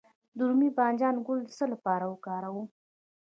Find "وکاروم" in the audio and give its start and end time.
2.07-2.67